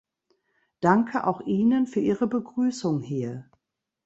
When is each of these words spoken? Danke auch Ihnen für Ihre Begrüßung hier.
Danke 0.79 1.27
auch 1.27 1.41
Ihnen 1.41 1.85
für 1.85 1.99
Ihre 1.99 2.25
Begrüßung 2.25 3.01
hier. 3.03 3.45